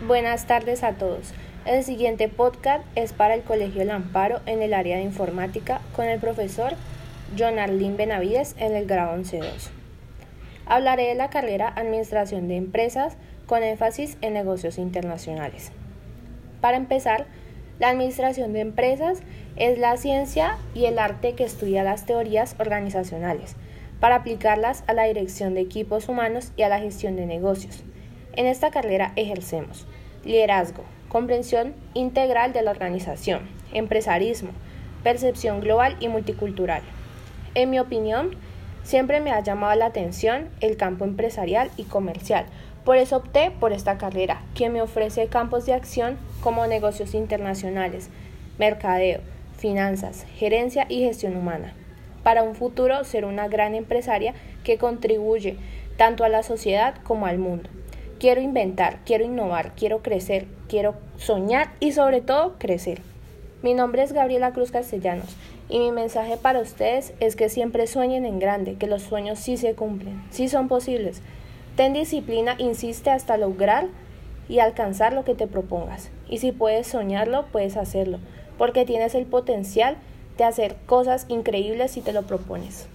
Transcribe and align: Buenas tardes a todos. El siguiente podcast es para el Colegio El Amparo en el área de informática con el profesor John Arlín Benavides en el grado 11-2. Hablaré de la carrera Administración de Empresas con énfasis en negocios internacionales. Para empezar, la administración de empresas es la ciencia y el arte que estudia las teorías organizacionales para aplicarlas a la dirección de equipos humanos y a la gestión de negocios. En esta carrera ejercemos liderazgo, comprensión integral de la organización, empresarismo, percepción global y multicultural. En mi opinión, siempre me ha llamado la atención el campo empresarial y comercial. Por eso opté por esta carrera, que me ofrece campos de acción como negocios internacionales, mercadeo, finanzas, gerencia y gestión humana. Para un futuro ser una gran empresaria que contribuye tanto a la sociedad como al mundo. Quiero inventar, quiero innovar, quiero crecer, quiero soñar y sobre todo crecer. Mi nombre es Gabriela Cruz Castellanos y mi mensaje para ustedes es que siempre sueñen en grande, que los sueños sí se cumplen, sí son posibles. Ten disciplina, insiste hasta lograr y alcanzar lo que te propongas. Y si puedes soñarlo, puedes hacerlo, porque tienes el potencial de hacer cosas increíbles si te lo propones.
Buenas 0.00 0.46
tardes 0.46 0.84
a 0.84 0.94
todos. 0.94 1.34
El 1.66 1.84
siguiente 1.84 2.26
podcast 2.28 2.82
es 2.96 3.12
para 3.12 3.34
el 3.34 3.42
Colegio 3.42 3.82
El 3.82 3.90
Amparo 3.90 4.40
en 4.46 4.62
el 4.62 4.72
área 4.72 4.96
de 4.96 5.02
informática 5.02 5.82
con 5.94 6.06
el 6.06 6.18
profesor 6.18 6.72
John 7.38 7.58
Arlín 7.58 7.98
Benavides 7.98 8.56
en 8.58 8.74
el 8.74 8.86
grado 8.86 9.14
11-2. 9.18 9.68
Hablaré 10.64 11.08
de 11.08 11.14
la 11.14 11.28
carrera 11.28 11.68
Administración 11.76 12.48
de 12.48 12.56
Empresas 12.56 13.18
con 13.46 13.62
énfasis 13.62 14.16
en 14.22 14.32
negocios 14.32 14.78
internacionales. 14.78 15.72
Para 16.62 16.78
empezar, 16.78 17.26
la 17.78 17.90
administración 17.90 18.54
de 18.54 18.60
empresas 18.60 19.20
es 19.56 19.78
la 19.78 19.98
ciencia 19.98 20.56
y 20.74 20.86
el 20.86 20.98
arte 20.98 21.34
que 21.34 21.44
estudia 21.44 21.84
las 21.84 22.06
teorías 22.06 22.56
organizacionales 22.58 23.56
para 24.00 24.16
aplicarlas 24.16 24.84
a 24.86 24.94
la 24.94 25.04
dirección 25.04 25.52
de 25.52 25.60
equipos 25.60 26.08
humanos 26.08 26.50
y 26.56 26.62
a 26.62 26.70
la 26.70 26.80
gestión 26.80 27.14
de 27.14 27.26
negocios. 27.26 27.84
En 28.34 28.46
esta 28.46 28.70
carrera 28.70 29.12
ejercemos 29.16 29.86
liderazgo, 30.24 30.84
comprensión 31.08 31.74
integral 31.94 32.52
de 32.52 32.62
la 32.62 32.70
organización, 32.70 33.42
empresarismo, 33.72 34.50
percepción 35.02 35.60
global 35.60 35.96
y 36.00 36.08
multicultural. 36.08 36.82
En 37.54 37.70
mi 37.70 37.78
opinión, 37.78 38.30
siempre 38.82 39.20
me 39.20 39.32
ha 39.32 39.40
llamado 39.40 39.78
la 39.78 39.86
atención 39.86 40.48
el 40.60 40.76
campo 40.76 41.04
empresarial 41.04 41.70
y 41.76 41.84
comercial. 41.84 42.46
Por 42.84 42.96
eso 42.96 43.18
opté 43.18 43.50
por 43.50 43.72
esta 43.72 43.98
carrera, 43.98 44.42
que 44.54 44.70
me 44.70 44.80
ofrece 44.80 45.26
campos 45.26 45.66
de 45.66 45.74
acción 45.74 46.16
como 46.40 46.66
negocios 46.66 47.14
internacionales, 47.14 48.08
mercadeo, 48.58 49.20
finanzas, 49.56 50.24
gerencia 50.36 50.86
y 50.88 51.00
gestión 51.00 51.36
humana. 51.36 51.74
Para 52.22 52.42
un 52.42 52.54
futuro 52.54 53.04
ser 53.04 53.24
una 53.24 53.48
gran 53.48 53.74
empresaria 53.74 54.34
que 54.64 54.78
contribuye 54.78 55.56
tanto 55.96 56.24
a 56.24 56.28
la 56.28 56.42
sociedad 56.42 56.94
como 57.04 57.26
al 57.26 57.38
mundo. 57.38 57.68
Quiero 58.22 58.40
inventar, 58.40 59.00
quiero 59.04 59.24
innovar, 59.24 59.72
quiero 59.74 60.00
crecer, 60.00 60.46
quiero 60.68 60.94
soñar 61.16 61.72
y 61.80 61.90
sobre 61.90 62.20
todo 62.20 62.54
crecer. 62.56 63.00
Mi 63.62 63.74
nombre 63.74 64.04
es 64.04 64.12
Gabriela 64.12 64.52
Cruz 64.52 64.70
Castellanos 64.70 65.34
y 65.68 65.80
mi 65.80 65.90
mensaje 65.90 66.36
para 66.36 66.60
ustedes 66.60 67.14
es 67.18 67.34
que 67.34 67.48
siempre 67.48 67.88
sueñen 67.88 68.24
en 68.24 68.38
grande, 68.38 68.76
que 68.76 68.86
los 68.86 69.02
sueños 69.02 69.40
sí 69.40 69.56
se 69.56 69.74
cumplen, 69.74 70.22
sí 70.30 70.48
son 70.48 70.68
posibles. 70.68 71.20
Ten 71.74 71.94
disciplina, 71.94 72.54
insiste 72.58 73.10
hasta 73.10 73.36
lograr 73.36 73.88
y 74.48 74.60
alcanzar 74.60 75.14
lo 75.14 75.24
que 75.24 75.34
te 75.34 75.48
propongas. 75.48 76.12
Y 76.28 76.38
si 76.38 76.52
puedes 76.52 76.86
soñarlo, 76.86 77.46
puedes 77.50 77.76
hacerlo, 77.76 78.20
porque 78.56 78.84
tienes 78.84 79.16
el 79.16 79.26
potencial 79.26 79.96
de 80.38 80.44
hacer 80.44 80.76
cosas 80.86 81.26
increíbles 81.28 81.90
si 81.90 82.02
te 82.02 82.12
lo 82.12 82.22
propones. 82.22 82.86